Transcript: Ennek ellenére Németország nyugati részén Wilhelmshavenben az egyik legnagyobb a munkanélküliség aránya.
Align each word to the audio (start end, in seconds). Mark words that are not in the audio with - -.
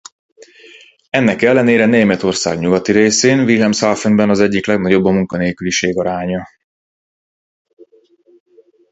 Ennek 1.09 1.41
ellenére 1.41 1.85
Németország 1.85 2.59
nyugati 2.59 2.91
részén 2.91 3.39
Wilhelmshavenben 3.39 4.29
az 4.29 4.39
egyik 4.39 4.65
legnagyobb 4.65 5.05
a 5.05 5.11
munkanélküliség 5.11 5.97
aránya. 5.97 6.47